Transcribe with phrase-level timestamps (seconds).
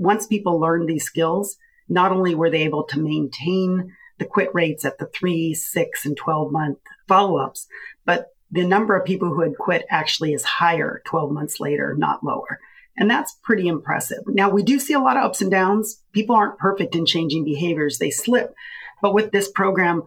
[0.00, 4.84] once people learned these skills, not only were they able to maintain the quit rates
[4.84, 7.66] at the three, six, and 12 month follow ups,
[8.06, 12.24] but the number of people who had quit actually is higher 12 months later, not
[12.24, 12.58] lower.
[12.96, 14.22] And that's pretty impressive.
[14.26, 16.02] Now, we do see a lot of ups and downs.
[16.12, 18.54] People aren't perfect in changing behaviors, they slip.
[19.02, 20.02] But with this program,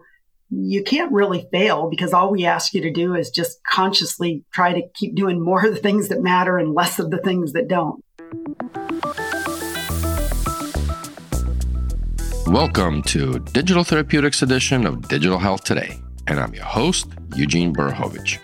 [0.50, 4.72] you can't really fail because all we ask you to do is just consciously try
[4.72, 7.68] to keep doing more of the things that matter and less of the things that
[7.68, 8.04] don't.
[12.54, 18.38] Welcome to Digital Therapeutics edition of Digital Health Today, and I'm your host, Eugene Borukhovich.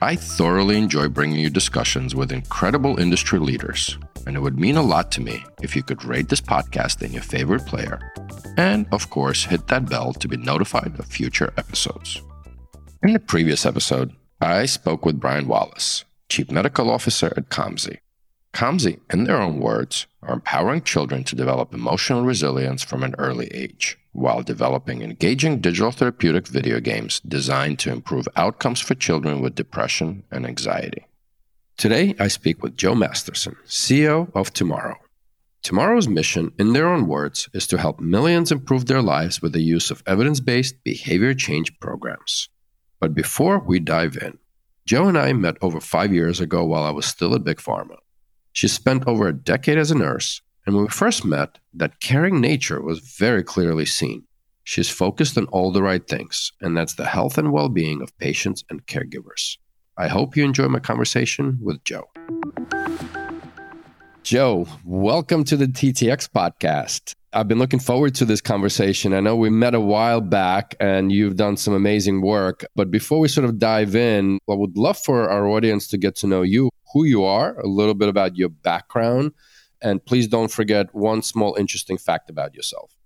[0.00, 4.82] I thoroughly enjoy bringing you discussions with incredible industry leaders, and it would mean a
[4.82, 7.98] lot to me if you could rate this podcast in your favorite player,
[8.56, 12.22] and of course, hit that bell to be notified of future episodes.
[13.02, 17.98] In the previous episode, I spoke with Brian Wallace, Chief Medical Officer at COMSI.
[18.56, 23.48] COMSI, in their own words, are empowering children to develop emotional resilience from an early
[23.48, 29.54] age while developing engaging digital therapeutic video games designed to improve outcomes for children with
[29.54, 31.06] depression and anxiety.
[31.76, 34.96] Today, I speak with Jo Masterson, CEO of 2Morrow.
[35.62, 39.60] 2Morrow's mission, in their own words, is to help millions improve their lives with the
[39.60, 42.48] use of evidence based behavior change programs.
[43.00, 44.38] But before we dive in,
[44.86, 47.96] Jo and I met over five years ago while I was still at Big Pharma.
[48.56, 52.40] She spent over a decade as a nurse and when we first met, that caring
[52.40, 54.22] nature was very clearly seen.
[54.64, 58.16] She's focused on all the right things, and that's the health and well being of
[58.16, 59.58] patients and caregivers.
[59.98, 62.08] I hope you enjoy my conversation with Jo.
[64.22, 67.12] Jo, welcome to the DTx podcast.
[67.34, 69.12] I've been looking forward to this conversation.
[69.12, 72.64] I know we met a while back and you've done some amazing work.
[72.74, 76.16] But before we sort of dive in, I would love for our audience to get
[76.16, 79.32] to know you, who you are, a little bit about your background,
[79.82, 82.96] and please don't forget one small interesting fact about yourself.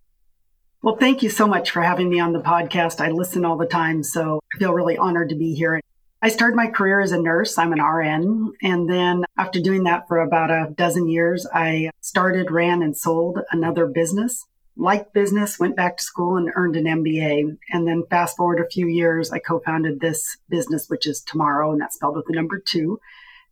[0.81, 3.01] Well, thank you so much for having me on the podcast.
[3.01, 5.81] I listen all the time, so I feel really honored to be here.
[6.23, 7.59] I started my career as a nurse.
[7.59, 8.53] I'm an RN.
[8.63, 13.41] And then after doing that for about a dozen years, I started, ran, and sold
[13.51, 14.47] another business.
[14.77, 17.57] Liked business, went back to school and earned an MBA.
[17.71, 21.73] And then fast forward a few years, I co founded this business, which is 2Morrow,
[21.73, 23.01] and that's spelled with the number two,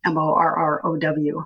[0.05, 1.45] M O R R O W.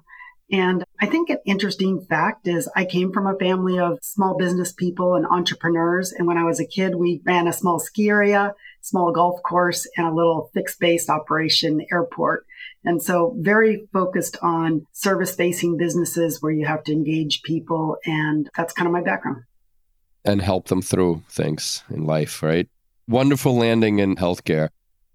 [0.52, 4.72] And I think an interesting fact is I came from a family of small business
[4.72, 6.12] people and entrepreneurs.
[6.12, 9.88] And when I was a kid, we ran a small ski area, small golf course,
[9.98, 12.46] and a little fixed base operation airport.
[12.84, 17.98] And so very focused on service facing businesses where you have to engage people.
[18.06, 19.44] And that's kind of my background.
[20.26, 22.70] And help them through things in life, right?
[23.08, 24.70] Wonderful landing in healthcare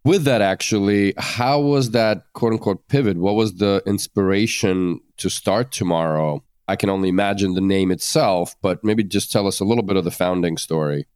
[0.09, 5.71] with that actually how was that quote unquote pivot what was the inspiration to start
[5.71, 9.85] 2Morrow i can only imagine the name itself but maybe just tell us a little
[9.85, 11.07] bit of the founding story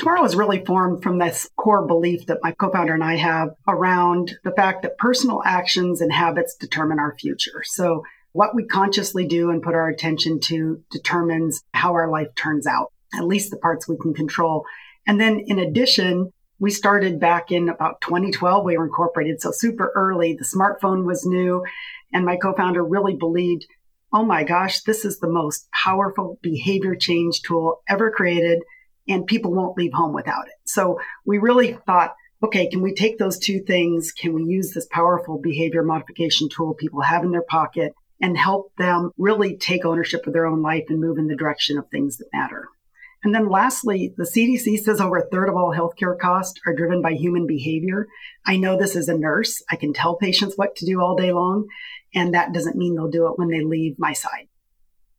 [0.00, 3.50] 2Morrow was really formed from this core belief that my co founder and I have
[3.68, 7.62] around the fact that personal actions and habits determine our future.
[7.62, 12.66] So, what we consciously do and put our attention to determines how our life turns
[12.66, 14.64] out, at least the parts we can control.
[15.06, 16.32] And then, in addition,
[16.64, 18.64] we started back in about 2012.
[18.64, 20.32] We were incorporated so super early.
[20.32, 21.62] The smartphone was new.
[22.10, 23.66] And my co founder really believed,
[24.14, 28.62] oh my gosh, this is the most powerful behavior change tool ever created.
[29.06, 30.54] And people won't leave home without it.
[30.64, 34.10] So we really thought, okay, can we take those two things?
[34.12, 37.92] Can we use this powerful behavior modification tool people have in their pocket
[38.22, 41.76] and help them really take ownership of their own life and move in the direction
[41.76, 42.70] of things that matter?
[43.24, 47.00] And then lastly, the CDC says over a third of all healthcare costs are driven
[47.00, 48.06] by human behavior.
[48.44, 49.62] I know this as a nurse.
[49.70, 51.66] I can tell patients what to do all day long,
[52.14, 54.48] and that doesn't mean they'll do it when they leave my side.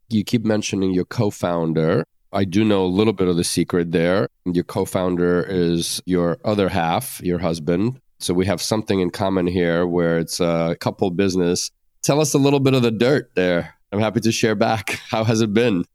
[0.10, 2.06] You keep mentioning your co founder.
[2.32, 4.30] I do know a little bit of the secret there.
[4.46, 8.00] Your co founder is your other half, your husband.
[8.20, 11.72] So we have something in common here where it's a couple business.
[12.04, 13.74] Tell us a little bit of the dirt there.
[13.92, 14.90] I'm happy to share back.
[15.10, 15.86] How has it been?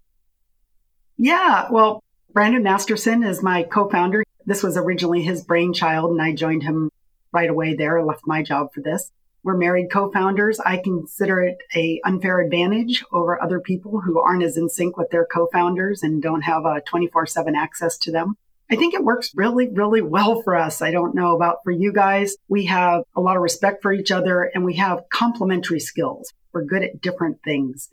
[1.23, 2.03] Yeah, well,
[2.33, 4.25] Brandon Masterson is my co-founder.
[4.47, 6.91] This was originally his brainchild, and I joined him
[7.31, 8.03] right away there.
[8.03, 9.13] left my job for this.
[9.43, 10.61] We're married co-founders.
[10.61, 15.11] I consider it a unfair advantage over other people who aren't as in sync with
[15.11, 18.39] their co-founders and don't have a 24/7 access to them.
[18.71, 20.81] I think it works really, really well for us.
[20.81, 22.35] I don't know about for you guys.
[22.49, 26.33] We have a lot of respect for each other and we have complementary skills.
[26.55, 27.91] We're good at different things.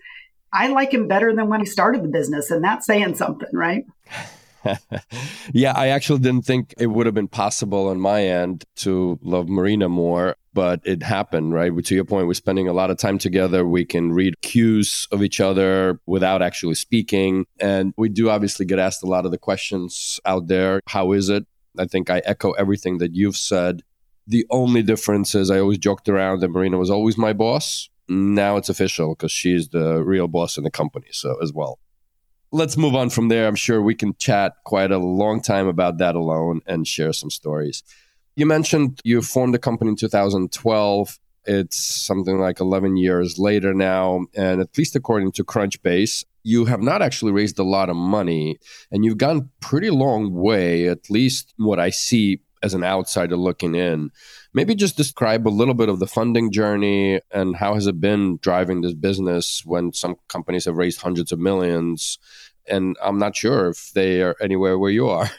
[0.54, 3.86] I like him better than when he started the business, and that's saying something, right?
[5.54, 9.48] yeah, I actually didn't think it would have been possible on my end to love
[9.50, 11.72] Marina more, but it happened, right?
[11.86, 13.66] To your point, we're spending a lot of time together.
[13.66, 17.46] We can read cues of each other without actually speaking.
[17.60, 20.82] And we do obviously get asked a lot of the questions out there.
[20.88, 21.46] How is it?
[21.78, 23.84] I think I echo everything that you've said.
[24.26, 27.90] The only difference is I always joked around that Marina was always my boss.
[28.10, 31.80] Now it's official because she's the real boss in the company, so as well
[32.52, 33.48] let's move on from there.
[33.48, 37.30] I'm sure we can chat quite a long time about that alone and share some
[37.30, 37.84] stories.
[38.36, 41.20] You mentioned you formed the company in 2012.
[41.46, 44.26] It's something like 11 years later now.
[44.36, 48.60] And at least according to Crunchbase, you have not actually raised a lot of money
[48.92, 53.76] and you've gone pretty long way, at least what I see as an outsider looking
[53.76, 54.12] in.
[54.58, 58.40] Maybe just describe a little bit of the funding journey and how has it been
[58.42, 62.18] driving this business when some companies have raised hundreds of millions
[62.68, 65.30] and I'm not sure if they are anywhere where you are.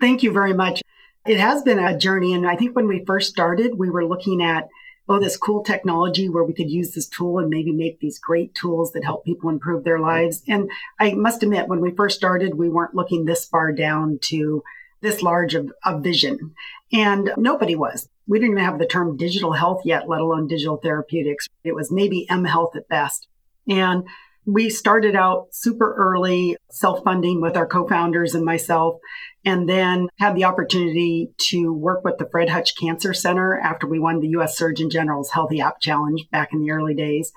[0.00, 0.80] Thank you very much.
[1.26, 4.42] It has been a journey and I think when we first started we were looking
[4.42, 4.68] at
[5.06, 8.54] oh this cool technology where we could use this tool and maybe make these great
[8.54, 12.54] tools that help people improve their lives and I must admit when we first started
[12.54, 14.62] we weren't looking this far down to
[15.04, 16.54] this large of, a vision.
[16.92, 18.08] And nobody was.
[18.26, 21.46] We didn't even have the term digital health yet, let alone digital therapeutics.
[21.62, 23.28] It was maybe M health at best.
[23.68, 24.04] And
[24.46, 28.96] we started out super early, self funding with our co founders and myself,
[29.44, 33.98] and then had the opportunity to work with the Fred Hutch Cancer Center after we
[33.98, 37.32] won the US Surgeon General's Healthy App Challenge back in the early days.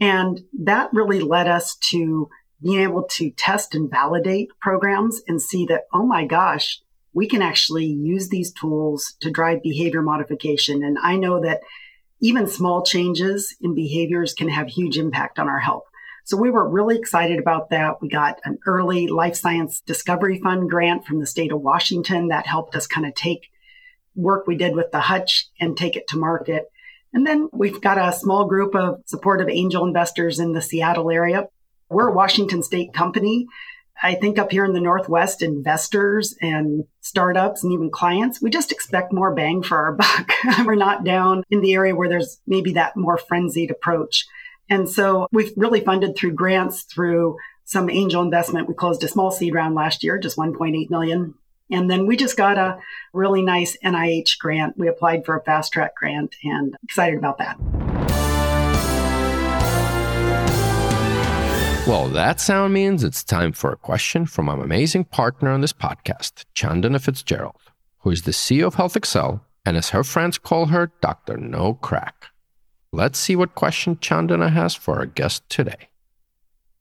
[0.00, 2.28] And that really led us to
[2.62, 6.80] being able to test and validate programs and see that, oh my gosh,
[7.12, 10.82] we can actually use these tools to drive behavior modification.
[10.84, 11.60] And I know that
[12.20, 15.84] even small changes in behaviors can have huge impact on our health.
[16.24, 18.00] So we were really excited about that.
[18.00, 22.46] We got an early life science discovery fund grant from the state of Washington that
[22.46, 23.48] helped us kind of take
[24.14, 26.66] work we did with the Hutch and take it to market.
[27.12, 31.48] And then we've got a small group of supportive angel investors in the Seattle area.
[31.88, 33.46] We're a Washington state company.
[34.02, 38.72] I think up here in the Northwest, investors and startups and even clients, we just
[38.72, 40.32] expect more bang for our buck.
[40.64, 44.26] We're not down in the area where there's maybe that more frenzied approach.
[44.68, 48.68] And so we've really funded through grants, through some angel investment.
[48.68, 51.34] We closed a small seed round last year, just 1.8 million.
[51.70, 52.78] And then we just got a
[53.12, 54.76] really nice NIH grant.
[54.76, 57.79] We applied for a fast track grant and excited about that.
[61.90, 65.72] Well, that sound means it's time for a question from our amazing partner on this
[65.72, 67.56] podcast, Chandana Fitzgerald,
[68.02, 71.36] who is the CEO of HealthXL and as her friends call her, Dr.
[71.36, 72.26] No Crack.
[72.92, 75.88] Let's see what question Chandana has for our guest today.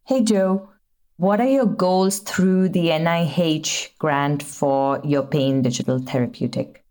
[0.05, 0.69] Hey, Jo.
[1.17, 6.85] What are your goals through the NIH grant for your pain digital therapeutic?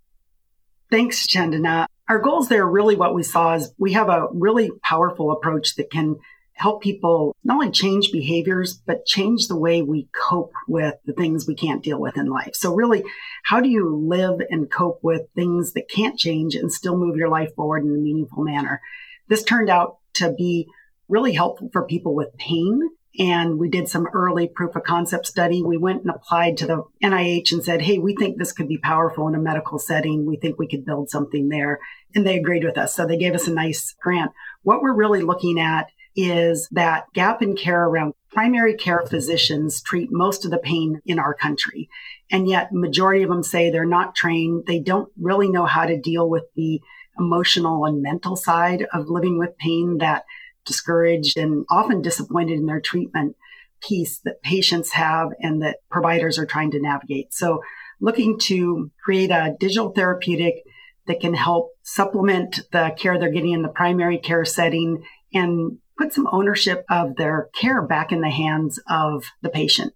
[0.90, 1.86] Thanks, Chandana.
[2.08, 5.92] Our goals there really what we saw is we have a really powerful approach that
[5.92, 6.16] can
[6.58, 11.46] help people not only change behaviors, but change the way we cope with the things
[11.46, 12.50] we can't deal with in life.
[12.54, 13.04] So really,
[13.44, 17.28] how do you live and cope with things that can't change and still move your
[17.28, 18.80] life forward in a meaningful manner?
[19.28, 20.66] This turned out to be
[21.08, 22.80] really helpful for people with pain.
[23.20, 25.62] And we did some early proof of concept study.
[25.62, 28.78] We went and applied to the NIH and said, Hey, we think this could be
[28.78, 30.26] powerful in a medical setting.
[30.26, 31.80] We think we could build something there.
[32.14, 32.94] And they agreed with us.
[32.94, 34.32] So they gave us a nice grant.
[34.62, 35.88] What we're really looking at
[36.20, 39.08] is that gap in care around primary care mm-hmm.
[39.08, 41.88] physicians treat most of the pain in our country.
[42.28, 44.64] And yet majority of them say they're not trained.
[44.66, 46.80] They don't really know how to deal with the
[47.20, 50.24] emotional and mental side of living with pain that
[50.64, 53.36] discouraged and often disappointed in their treatment
[53.80, 57.32] piece that patients have and that providers are trying to navigate.
[57.32, 57.62] So
[58.00, 60.64] looking to create a digital therapeutic
[61.06, 66.14] that can help supplement the care they're getting in the primary care setting and put
[66.14, 69.92] some ownership of their care back in the hands of the patient.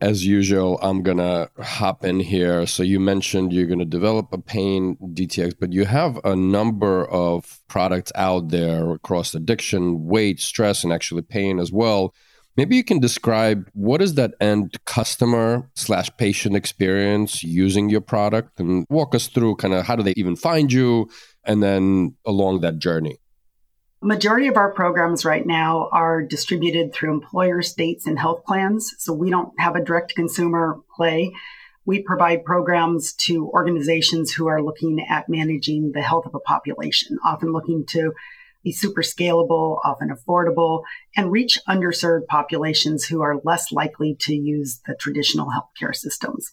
[0.00, 2.66] As usual, I'm going to hop in here.
[2.66, 7.08] So, you mentioned you're going to develop a pain DTX, but you have a number
[7.08, 12.12] of products out there across addiction, weight, stress, and actually pain as well.
[12.56, 18.60] Maybe you can describe what is that end customer slash patient experience using your product
[18.60, 21.08] and walk us through kind of how do they even find you
[21.44, 23.18] and then along that journey.
[24.04, 28.94] Majority of our programs right now are distributed through employer states and health plans.
[28.98, 31.32] So we don't have a direct consumer play.
[31.86, 37.16] We provide programs to organizations who are looking at managing the health of a population,
[37.24, 38.12] often looking to
[38.62, 40.82] be super scalable, often affordable,
[41.16, 46.50] and reach underserved populations who are less likely to use the traditional healthcare systems.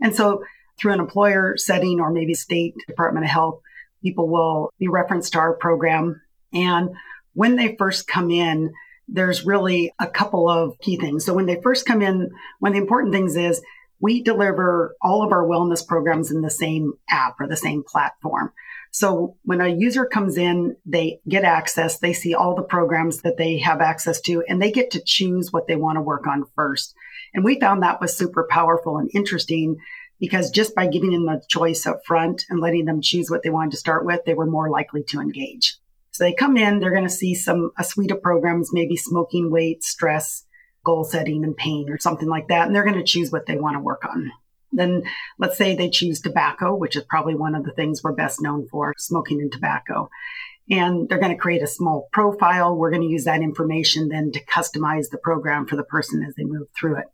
[0.00, 0.44] And so
[0.78, 3.60] through an employer setting or maybe state department of health,
[4.04, 6.21] people will be referenced to our program.
[6.52, 6.90] And
[7.34, 8.72] when they first come in,
[9.08, 11.24] there's really a couple of key things.
[11.24, 12.30] So when they first come in,
[12.60, 13.62] one of the important things is
[14.00, 18.52] we deliver all of our wellness programs in the same app or the same platform.
[18.90, 23.38] So when a user comes in, they get access, they see all the programs that
[23.38, 26.44] they have access to, and they get to choose what they want to work on
[26.54, 26.94] first.
[27.32, 29.78] And we found that was super powerful and interesting
[30.20, 33.50] because just by giving them a choice up front and letting them choose what they
[33.50, 35.76] wanted to start with, they were more likely to engage.
[36.12, 39.50] So they come in, they're going to see some, a suite of programs, maybe smoking,
[39.50, 40.44] weight, stress,
[40.84, 42.66] goal setting and pain or something like that.
[42.66, 44.30] And they're going to choose what they want to work on.
[44.72, 45.04] Then
[45.38, 48.68] let's say they choose tobacco, which is probably one of the things we're best known
[48.68, 50.10] for, smoking and tobacco.
[50.70, 52.76] And they're going to create a small profile.
[52.76, 56.34] We're going to use that information then to customize the program for the person as
[56.34, 57.06] they move through it.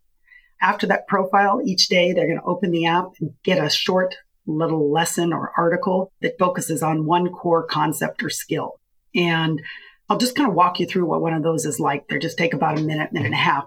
[0.61, 4.15] After that profile, each day they're going to open the app and get a short
[4.45, 8.79] little lesson or article that focuses on one core concept or skill.
[9.15, 9.61] And
[10.09, 12.07] I'll just kind of walk you through what one of those is like.
[12.07, 13.65] They just take about a minute, minute and a half.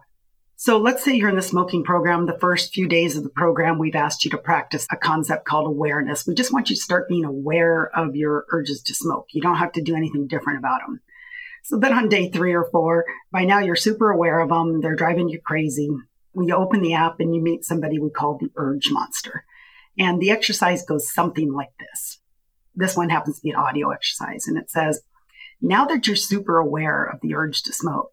[0.57, 2.27] So let's say you're in the smoking program.
[2.27, 5.67] The first few days of the program, we've asked you to practice a concept called
[5.67, 6.27] awareness.
[6.27, 9.27] We just want you to start being aware of your urges to smoke.
[9.33, 11.01] You don't have to do anything different about them.
[11.65, 14.81] So then on day three or four, by now you're super aware of them.
[14.81, 15.91] They're driving you crazy.
[16.33, 19.45] We open the app and you meet somebody we call the urge monster.
[19.99, 22.21] And the exercise goes something like this.
[22.75, 25.03] This one happens to be an audio exercise and it says,
[25.63, 28.13] now that you're super aware of the urge to smoke,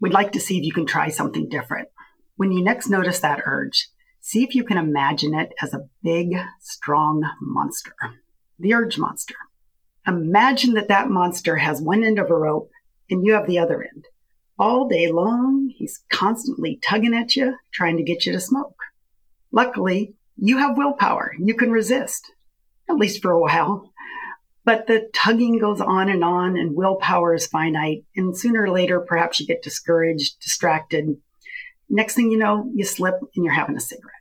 [0.00, 1.88] we'd like to see if you can try something different.
[2.36, 3.88] When you next notice that urge,
[4.20, 7.94] see if you can imagine it as a big, strong monster.
[8.58, 9.36] The urge monster.
[10.06, 12.70] Imagine that that monster has one end of a rope
[13.08, 14.06] and you have the other end.
[14.58, 18.76] All day long, he's constantly tugging at you, trying to get you to smoke.
[19.52, 21.34] Luckily, you have willpower.
[21.38, 22.32] You can resist,
[22.88, 23.89] at least for a while.
[24.64, 28.04] But the tugging goes on and on, and willpower is finite.
[28.14, 31.16] And sooner or later, perhaps you get discouraged, distracted.
[31.88, 34.14] Next thing you know, you slip and you're having a cigarette.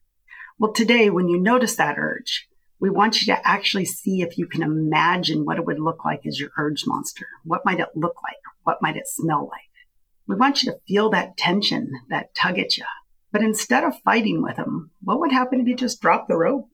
[0.57, 2.47] Well, today, when you notice that urge,
[2.79, 6.25] we want you to actually see if you can imagine what it would look like
[6.25, 7.27] as your urge monster.
[7.43, 8.37] What might it look like?
[8.63, 9.61] What might it smell like?
[10.27, 12.85] We want you to feel that tension, that tug at you.
[13.31, 16.67] But instead of fighting with them, what would happen if you just dropped the rope?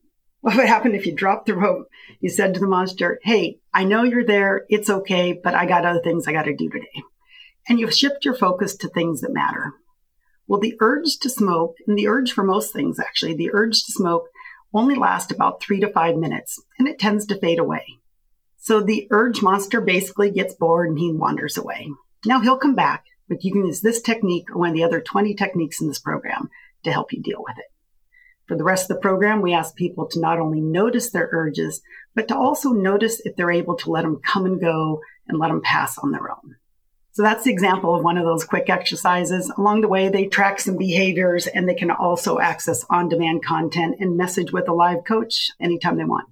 [0.46, 1.88] What would happen if you dropped the rope?
[2.20, 4.64] You said to the monster, Hey, I know you're there.
[4.68, 7.02] It's okay, but I got other things I got to do today.
[7.68, 9.72] And you shift your focus to things that matter.
[10.46, 13.90] Well, the urge to smoke, and the urge for most things actually, the urge to
[13.90, 14.28] smoke
[14.72, 17.98] only lasts about three to five minutes and it tends to fade away.
[18.56, 21.90] So the urge monster basically gets bored and he wanders away.
[22.24, 25.00] Now he'll come back, but you can use this technique or one of the other
[25.00, 26.50] 20 techniques in this program
[26.84, 27.64] to help you deal with it.
[28.46, 31.82] For the rest of the program, we ask people to not only notice their urges,
[32.14, 35.48] but to also notice if they're able to let them come and go and let
[35.48, 36.56] them pass on their own.
[37.10, 39.50] So that's the example of one of those quick exercises.
[39.56, 43.96] Along the way, they track some behaviors and they can also access on demand content
[44.00, 46.28] and message with a live coach anytime they want.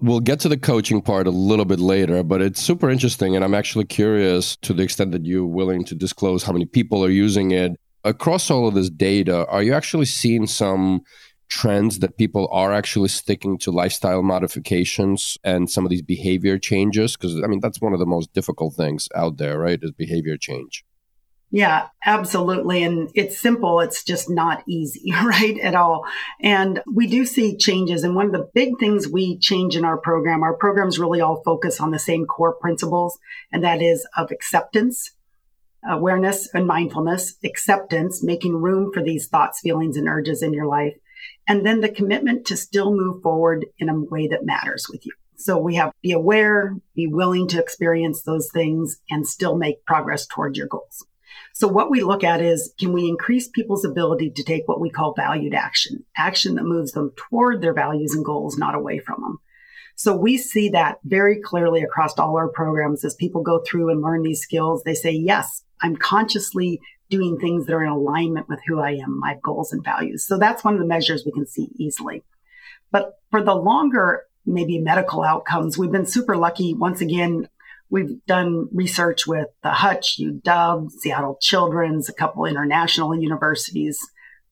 [0.00, 3.36] We'll get to the coaching part a little bit later, but it's super interesting.
[3.36, 7.04] And I'm actually curious to the extent that you're willing to disclose how many people
[7.04, 11.02] are using it across all of this data, are you actually seeing some
[11.48, 17.16] trends that people are actually sticking to lifestyle modifications and some of these behavior changes?
[17.16, 19.78] Because, I mean, that's one of the most difficult things out there, right?
[19.82, 20.84] Is behavior change.
[21.50, 22.82] Yeah, absolutely.
[22.82, 23.78] And it's simple.
[23.78, 25.56] It's just not easy, right?
[25.60, 26.04] At all.
[26.40, 28.02] And we do see changes.
[28.02, 31.42] And one of the big things we change in our program, our programs really all
[31.44, 33.20] focus on the same core principles,
[33.52, 35.12] and that is of acceptance,
[35.88, 40.94] awareness and mindfulness, acceptance, making room for these thoughts, feelings, and urges in your life,
[41.46, 45.12] and then the commitment to still move forward in a way that matters with you.
[45.36, 50.26] So we have be aware, be willing to experience those things, and still make progress
[50.26, 51.04] towards your goals.
[51.52, 54.90] So what we look at is can we increase people's ability to take what we
[54.90, 59.20] call valued action, action that moves them toward their values and goals, not away from
[59.22, 59.38] them.
[59.96, 64.02] So we see that very clearly across all our programs as people go through and
[64.02, 64.82] learn these skills.
[64.82, 69.20] They say, yes, I'm consciously doing things that are in alignment with who I am,
[69.20, 70.26] my goals and values.
[70.26, 72.24] So that's one of the measures we can see easily.
[72.90, 76.72] But for the longer, maybe medical outcomes, we've been super lucky.
[76.72, 77.48] Once again,
[77.90, 83.98] we've done research with the Hutch, UW, Seattle Children's, a couple international universities,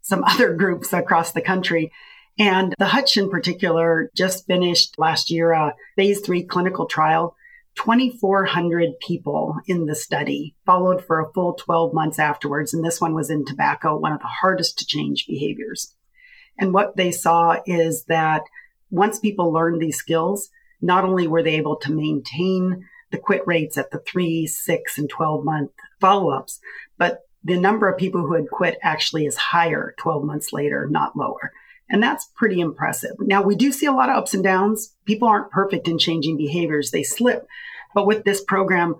[0.02, 1.90] some other groups across the country.
[2.38, 7.36] And the Hutch in particular just finished last year a phase three clinical trial
[7.76, 12.74] 2,400 people in the study followed for a full 12 months afterwards.
[12.74, 15.94] And this one was in tobacco, one of the hardest to change behaviors.
[16.58, 18.42] And what they saw is that
[18.90, 20.50] once people learned these skills,
[20.82, 25.08] not only were they able to maintain the quit rates at the three, six, and
[25.08, 26.60] 12 month follow ups,
[26.98, 31.16] but the number of people who had quit actually is higher 12 months later, not
[31.16, 31.52] lower.
[31.92, 33.12] And that's pretty impressive.
[33.20, 34.96] Now, we do see a lot of ups and downs.
[35.04, 37.46] People aren't perfect in changing behaviors, they slip.
[37.94, 38.96] But with this program,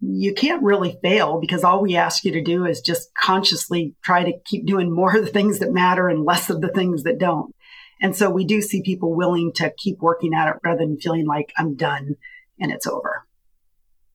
[0.00, 4.22] you can't really fail because all we ask you to do is just consciously try
[4.24, 7.18] to keep doing more of the things that matter and less of the things that
[7.18, 7.54] don't.
[8.02, 11.26] And so we do see people willing to keep working at it rather than feeling
[11.26, 12.16] like I'm done
[12.60, 13.24] and it's over.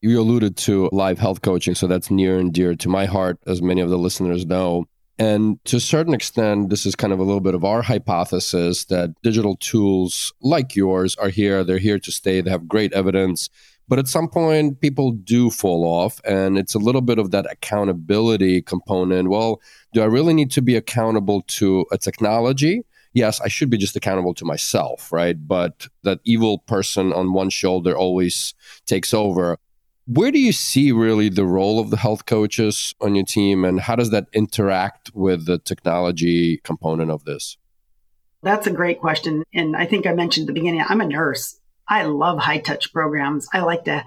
[0.02, 3.62] You alluded to live health coaching, so that's near and dear to my heart, as
[3.62, 4.86] many of the listeners know.
[5.20, 8.86] And to a certain extent, this is kind of a little bit of our hypothesis
[8.86, 11.66] that digital tools like yours are here.
[11.66, 12.40] They're here to stay.
[12.40, 13.50] They have great evidence.
[13.90, 16.22] But at some point, people do fall off.
[16.24, 19.30] And it's a little bit of that accountability component.
[19.30, 19.60] Well,
[19.94, 22.84] do I really need to be accountable to a technology?
[23.14, 25.36] Yes, I should be just accountable to myself, right?
[25.36, 28.54] But that evil person on one shoulder always
[28.86, 29.58] takes over.
[30.12, 33.80] Where do you see really the role of the health coaches on your team, and
[33.80, 37.58] how does that interact with the technology component of this?
[38.42, 39.44] That's a great question.
[39.54, 41.60] And I think I mentioned at the beginning, I'm a nurse.
[41.88, 43.48] I love high touch programs.
[43.54, 44.04] I like to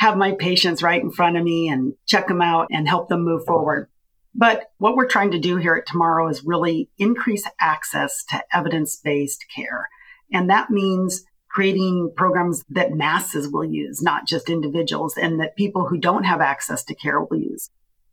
[0.00, 3.24] have my patients right in front of me and check them out and help them
[3.24, 3.88] move forward.
[4.34, 8.96] But what we're trying to do here at 2Morrow is really increase access to evidence
[8.96, 9.88] based care.
[10.32, 11.24] And that means
[11.56, 16.42] creating programs that masses will use, not just individuals, and that people who don't have
[16.42, 17.70] access to care will use.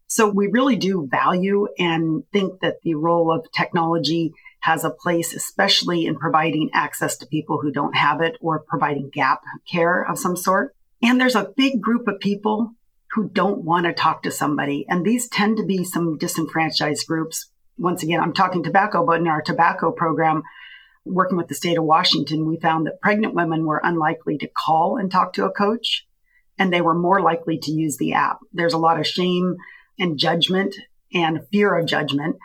[0.07, 4.31] So we really do value and think that the role of technology
[4.61, 9.09] has a place, especially in providing access to people who don't have it or providing
[9.09, 10.73] gap care of some sort.
[11.01, 12.71] And there's a big group of people
[13.11, 14.85] who don't want to talk to somebody.
[14.87, 17.49] And these tend to be some disenfranchised groups.
[17.77, 20.43] Once again, I'm talking tobacco, but in our tobacco program,
[21.05, 24.97] working with the state of Washington, we found that pregnant women were unlikely to call
[24.97, 26.07] and talk to a coach,
[26.57, 28.39] and they were more likely to use the app.
[28.53, 29.57] There's a lot of shame
[29.99, 30.75] and judgment
[31.13, 32.37] and fear of judgment.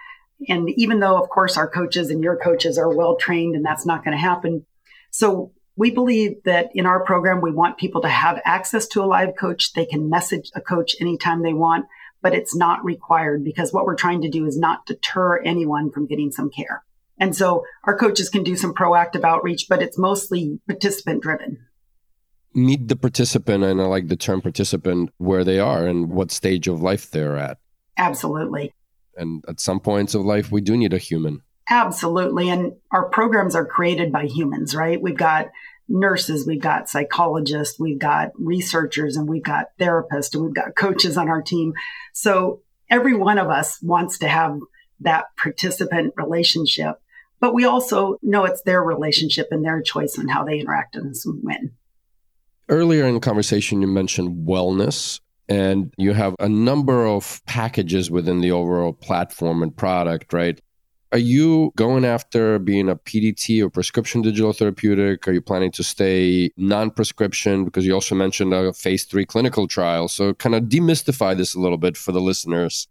[0.48, 3.86] And even though, of course, our coaches and your coaches are well trained and that's
[3.86, 4.66] not going to happen.
[5.10, 9.06] So we believe that in our program, we want people to have access to a
[9.06, 9.72] live coach.
[9.72, 11.86] They can message a coach anytime they want,
[12.20, 16.06] but it's not required because what we're trying to do is not deter anyone from
[16.06, 16.82] getting some care.
[17.20, 21.58] And so our coaches can do some proactive outreach, but it's mostly participant driven.
[22.54, 26.68] Meet the participant, and I like the term participant, where they are and what stage
[26.68, 27.58] of life they're at.
[27.96, 28.72] Absolutely.
[29.16, 31.42] And at some points of life, we do need a human.
[31.68, 32.48] Absolutely.
[32.48, 35.00] And our programs are created by humans, right?
[35.00, 35.48] We've got
[35.88, 41.16] nurses, we've got psychologists, we've got researchers, and we've got therapists, and we've got coaches
[41.16, 41.74] on our team.
[42.12, 44.58] So every one of us wants to have
[45.00, 47.00] that participant relationship
[47.40, 51.14] but we also know it's their relationship and their choice on how they interact and
[51.42, 51.72] when.
[52.68, 58.40] Earlier in the conversation, you mentioned wellness, and you have a number of packages within
[58.40, 60.60] the overall platform and product, right?
[61.10, 65.26] Are you going after being a PDT or prescription digital therapeutic?
[65.26, 67.64] Are you planning to stay non prescription?
[67.64, 70.08] Because you also mentioned a phase three clinical trial.
[70.08, 72.88] So, kind of demystify this a little bit for the listeners.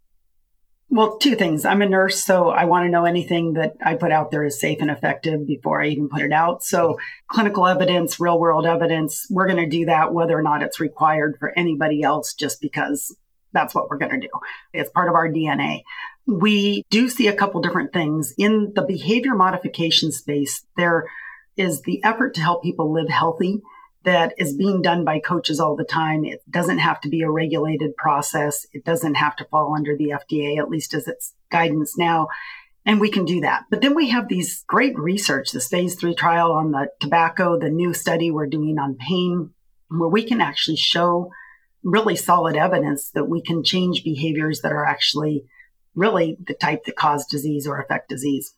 [0.89, 1.65] Well, two things.
[1.65, 4.59] I'm a nurse, so I want to know anything that I put out there is
[4.59, 6.63] safe and effective before I even put it out.
[6.63, 6.97] So,
[7.27, 11.35] clinical evidence, real world evidence, we're going to do that whether or not it's required
[11.39, 13.13] for anybody else, just because
[13.51, 14.29] that's what we're going to do.
[14.71, 15.81] It's part of our DNA.
[16.25, 20.65] We do see a couple different things in the behavior modification space.
[20.77, 21.07] There
[21.57, 23.61] is the effort to help people live healthy
[24.03, 24.57] that is mm-hmm.
[24.57, 26.25] being done by coaches all the time.
[26.25, 28.65] It doesn't have to be a regulated process.
[28.73, 32.27] It doesn't have to fall under the FDA, at least as its guidance now.
[32.85, 33.65] And we can do that.
[33.69, 37.69] But then we have these great research, this phase three trial on the tobacco, the
[37.69, 39.51] new study we're doing on pain,
[39.89, 41.31] where we can actually show
[41.83, 45.45] really solid evidence that we can change behaviors that are actually
[45.95, 48.53] really the type that cause disease or affect disease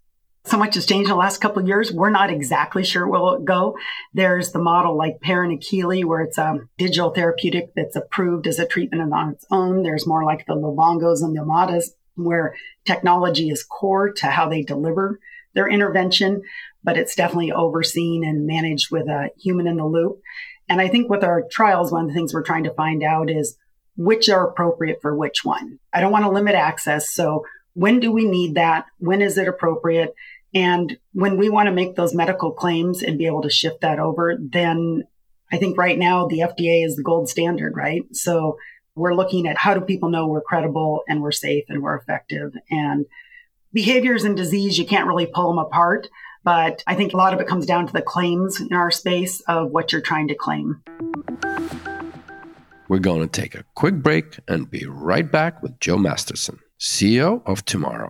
[0.45, 1.91] so much has changed in the last couple of years.
[1.91, 3.77] We're not exactly sure where it'll go.
[4.13, 8.65] There's the model like and Akili, where it's a digital therapeutic that's approved as a
[8.65, 9.83] treatment on its own.
[9.83, 14.63] There's more like the Livongos and the Omadas, where technology is core to how they
[14.63, 15.19] deliver
[15.53, 16.41] their intervention,
[16.83, 20.21] but it's definitely overseen and managed with a human in the loop.
[20.69, 23.29] And I think with our trials, one of the things we're trying to find out
[23.29, 23.57] is
[23.97, 25.79] which are appropriate for which one.
[25.91, 27.13] I don't want to limit access.
[27.13, 27.43] So
[27.79, 28.87] when do we need that?
[28.97, 30.13] When is it appropriate?
[30.53, 33.99] And when we want to make those medical claims and be able to shift that
[33.99, 35.03] over, then
[35.49, 38.01] I think right now the FDA is the gold standard, right?
[38.11, 38.57] So
[38.95, 42.51] we're looking at how do people know we're credible and we're safe and we're effective.
[42.69, 43.05] And
[43.71, 46.09] behaviors and disease, you can't really pull them apart.
[46.43, 49.39] But I think a lot of it comes down to the claims in our space
[49.47, 50.83] of what you're trying to claim.
[52.89, 57.41] We're going to take a quick break and be right back with Jo Masterson, CEO
[57.45, 58.09] of 2Morrow.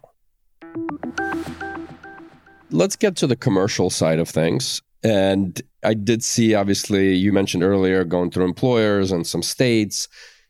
[2.70, 4.82] Let's get to the commercial side of things.
[5.04, 10.08] And I did see, obviously, you mentioned earlier going through employers and some states,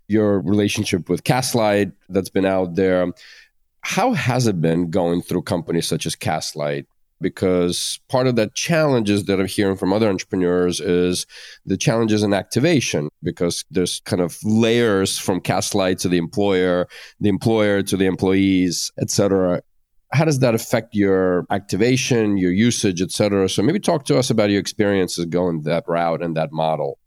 [0.08, 3.08] your relationship with Castlight that's been out there.
[3.82, 6.88] How has it been going through companies such as Castlight?
[7.22, 11.26] Because part of the challenges that I'm hearing from other entrepreneurs is
[11.66, 16.88] the challenges in activation, because there's kind of layers from Castlight to the employer,
[17.20, 19.62] the employer to the employees, et cetera
[20.12, 23.48] how does that affect your activation, your usage, et cetera?
[23.48, 26.98] So maybe talk to us about your experiences going that route and that model.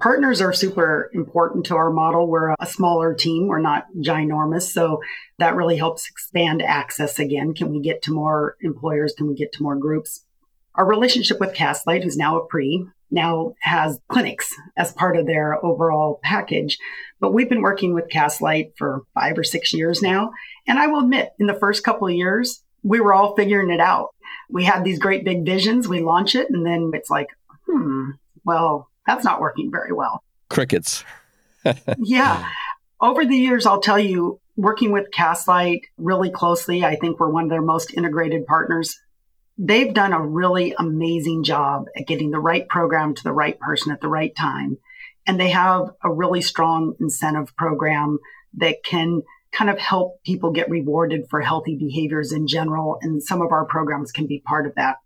[0.00, 2.26] Partners are super important to our model.
[2.26, 3.48] We're a smaller team.
[3.48, 4.72] We're not ginormous.
[4.72, 5.02] So
[5.38, 7.54] that really helps expand access again.
[7.54, 9.12] Can we get to more employers?
[9.16, 10.24] Can we get to more groups?
[10.74, 15.62] Our relationship with Castlight, who's now a pre, now has clinics as part of their
[15.64, 16.78] overall package.
[17.18, 20.30] But we've been working with Castlight for five or six years now.
[20.66, 23.80] And I will admit, in the first couple of years, we were all figuring it
[23.80, 24.10] out.
[24.48, 27.28] We had these great big visions, we launch it, and then it's like,
[27.66, 28.10] hmm,
[28.44, 30.22] well, that's not working very well.
[30.48, 31.04] Crickets.
[31.98, 32.48] yeah.
[33.00, 37.44] Over the years, I'll tell you, working with Castlight really closely, I think we're one
[37.44, 39.00] of their most integrated partners.
[39.58, 43.90] They've done a really amazing job at getting the right program to the right person
[43.90, 44.78] at the right time.
[45.26, 48.18] And they have a really strong incentive program
[48.58, 52.98] that can kind of help people get rewarded for healthy behaviors in general.
[53.02, 54.98] And some of our programs can be part of that.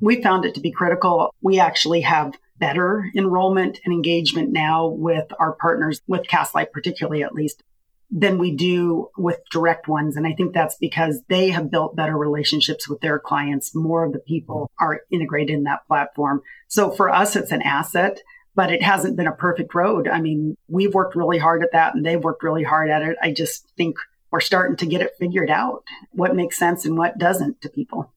[0.00, 1.34] We found it to be critical.
[1.42, 7.34] We actually have better enrollment and engagement now with our partners, with Castlight particularly at
[7.34, 7.62] least,
[8.10, 10.16] than we do with direct ones.
[10.16, 13.74] And I think that's because they have built better relationships with their clients.
[13.74, 16.42] More of the people are integrated in that platform.
[16.68, 18.20] So for us, it's an asset
[18.58, 20.08] but it hasn't been a perfect road.
[20.08, 23.16] I mean, we've worked really hard at that and they've worked really hard at it.
[23.22, 23.98] I just think
[24.32, 28.12] we're starting to get it figured out what makes sense and what doesn't to people.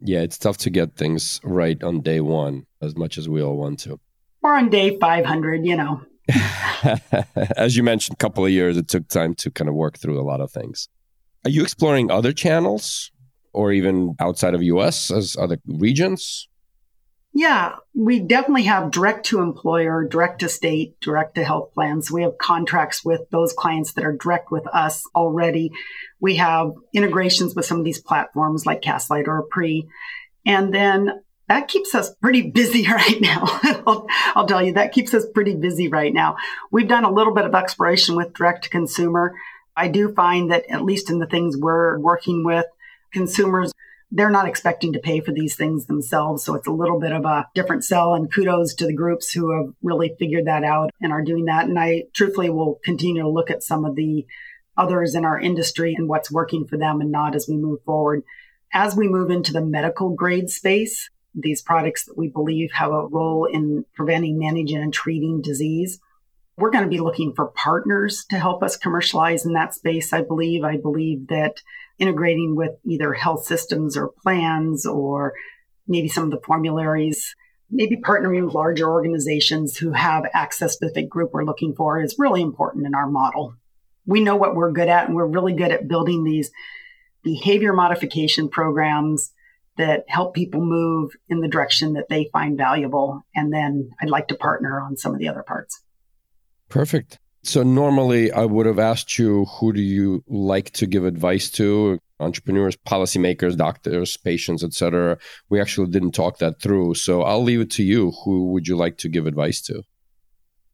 [0.00, 3.56] Yeah, it's tough to get things right on day one as much as we all
[3.56, 3.98] want to.
[4.42, 6.02] Or on day 500, you know.
[7.56, 10.20] as you mentioned, a couple of years, it took time to kind of work through
[10.20, 10.88] a lot of things.
[11.44, 13.10] Are you exploring other channels
[13.52, 16.47] or even outside of US as other regions?
[17.38, 22.10] Yeah, we definitely have direct to employer, direct to state, direct to health plans.
[22.10, 25.70] We have contracts with those clients that are direct with us already.
[26.18, 29.86] We have integrations with some of these platforms like Castlight or Pre.
[30.44, 33.44] And then that keeps us pretty busy right now.
[33.86, 36.38] I'll, I'll, tell you, that keeps us pretty busy right now.
[36.72, 39.36] We've done a little bit of exploration with direct to consumer.
[39.76, 42.66] I do find that at least in the things we're working with,
[43.12, 43.72] consumers
[44.10, 46.42] they're not expecting to pay for these things themselves.
[46.42, 49.50] So it's a little bit of a different sell and kudos to the groups who
[49.52, 51.66] have really figured that out and are doing that.
[51.66, 54.26] And I truthfully will continue to look at some of the
[54.76, 58.22] others in our industry and what's working for them and not as we move forward.
[58.72, 63.06] As we move into the medical grade space, these products that we believe have a
[63.06, 66.00] role in preventing, managing, and treating disease.
[66.58, 70.12] We're going to be looking for partners to help us commercialize in that space.
[70.12, 70.64] I believe.
[70.64, 71.62] I believe that
[71.98, 75.34] integrating with either health systems or plans or
[75.86, 77.34] maybe some of the formularies,
[77.70, 82.16] maybe partnering with larger organizations who have access to the group we're looking for is
[82.18, 83.54] really important in our model.
[84.04, 86.50] We know what we're good at, and we're really good at building these
[87.22, 89.32] behavior modification programs
[89.76, 93.24] that help people move in the direction that they find valuable.
[93.34, 95.82] And then I'd like to partner on some of the other parts.
[96.68, 97.18] Perfect.
[97.42, 101.98] So normally I would have asked you who do you like to give advice to?
[102.20, 105.18] Entrepreneurs, policymakers, doctors, patients, etc.
[105.48, 106.94] We actually didn't talk that through.
[106.96, 108.12] So I'll leave it to you.
[108.24, 109.82] Who would you like to give advice to?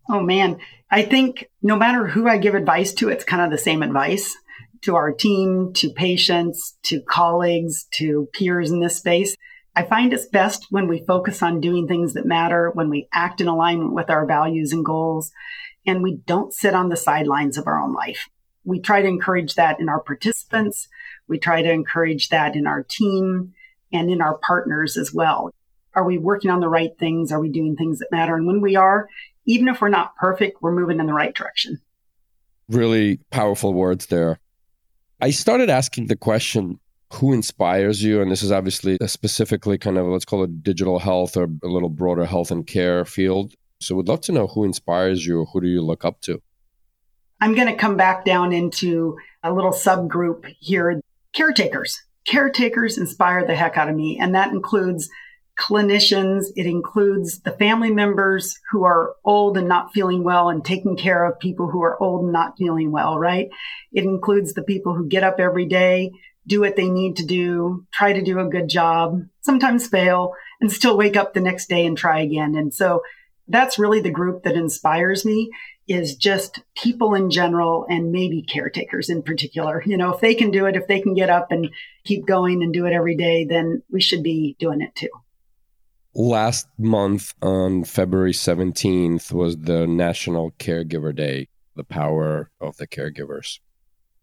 [0.08, 0.58] Oh man,
[0.90, 4.34] I think no matter who I give advice to, it's kind of the same advice
[4.82, 9.34] to our team, to patients, to colleagues, to peers in this space.
[9.76, 13.40] I find it's best when we focus on doing things that matter, when we act
[13.40, 15.32] in alignment with our values and goals,
[15.86, 18.28] and we don't sit on the sidelines of our own life.
[18.64, 20.88] We try to encourage that in our participants.
[21.28, 23.52] We try to encourage that in our team
[23.92, 25.50] and in our partners as well.
[25.94, 27.30] Are we working on the right things?
[27.30, 28.34] Are we doing things that matter?
[28.34, 29.08] And when we are,
[29.46, 31.80] even if we're not perfect, we're moving in the right direction.
[32.68, 34.38] Really powerful words there.
[35.20, 36.80] I started asking the question
[37.14, 38.20] who inspires you?
[38.20, 41.88] And this is obviously specifically kind of, let's call it digital health or a little
[41.88, 43.54] broader health and care field.
[43.84, 46.40] So we'd love to know who inspires you or who do you look up to?
[47.40, 51.02] I'm going to come back down into a little subgroup here
[51.34, 52.02] caretakers.
[52.26, 54.18] Caretakers inspire the heck out of me.
[54.18, 55.10] And that includes
[55.60, 56.46] clinicians.
[56.56, 61.24] It includes the family members who are old and not feeling well and taking care
[61.24, 63.50] of people who are old and not feeling well, right?
[63.92, 66.12] It includes the people who get up every day,
[66.46, 70.72] do what they need to do, try to do a good job, sometimes fail and
[70.72, 72.54] still wake up the next day and try again.
[72.54, 73.02] And so
[73.48, 75.50] that's really the group that inspires me
[75.86, 79.82] is just people in general and maybe caretakers in particular.
[79.84, 81.70] You know, if they can do it, if they can get up and
[82.04, 85.10] keep going and do it every day, then we should be doing it too.
[86.14, 93.58] Last month on February 17th was the National Caregiver Day, the power of the caregivers.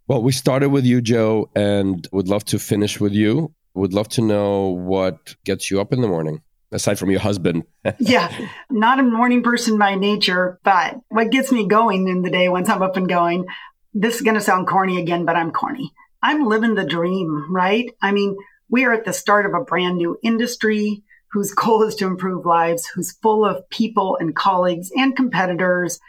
[0.08, 3.54] Well, we started with you, Jo, and would love to finish with you.
[3.74, 7.64] Would love to know what gets you up in the morning aside from your husband.
[8.00, 12.50] yeah, not a morning person by nature, but what gets me going in the day
[12.50, 13.46] once I'm up and going,
[13.94, 15.92] this is going to sound corny again, but I'm corny.
[16.24, 17.92] I'm living the dream, right?
[18.02, 18.38] I mean,
[18.70, 22.46] we are at the start of a brand new industry whose goal is to improve
[22.46, 26.00] lives, who's full of people and colleagues and competitors,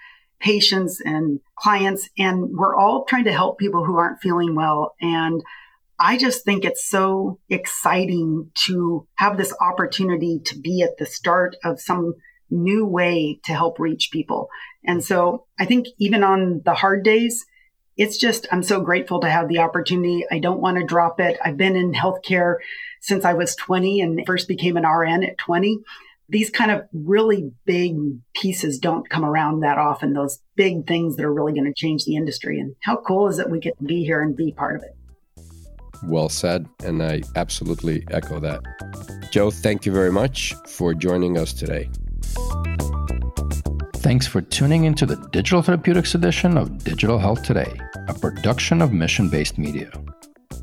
[0.40, 2.08] patients and clients.
[2.18, 4.94] And we're all trying to help people who aren't feeling well.
[5.00, 5.42] And
[6.02, 11.54] I just think it's so exciting to have this opportunity to be at the start
[11.62, 12.14] of some
[12.50, 14.48] new way to help reach people.
[14.84, 17.46] And so I think even on the hard days,
[17.96, 20.24] it's just, I'm so grateful to have the opportunity.
[20.28, 21.38] I don't want to drop it.
[21.40, 22.56] I've been in healthcare
[23.00, 25.78] since I was 20 and first became an RN at 20.
[26.28, 27.94] These kind of really big
[28.34, 32.06] pieces don't come around that often, those big things that are really going to change
[32.06, 32.58] the industry.
[32.58, 34.96] And how cool is it we get to be here and be part of it?
[36.04, 36.68] Well said.
[36.84, 38.60] And I absolutely echo that.
[39.30, 41.88] Jo, thank you very much for joining us today.
[43.96, 47.72] Thanks for tuning into the Digital Therapeutics edition of Digital Health Today,
[48.08, 49.92] a production of Mission Based Media.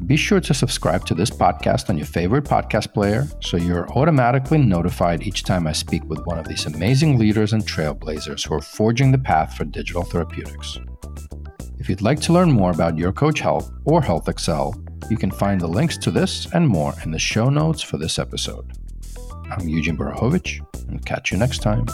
[0.05, 4.57] Be sure to subscribe to this podcast on your favorite podcast player so you're automatically
[4.57, 8.61] notified each time I speak with one of these amazing leaders and trailblazers who are
[8.61, 10.77] forging the path for digital therapeutics.
[11.77, 15.59] If you'd like to learn more about Your Coach Health or HealthXL, you can find
[15.59, 18.73] the links to this and more in the show notes for this episode.
[19.51, 20.59] I'm Eugene Borukhovich,
[20.89, 21.85] and catch you next time.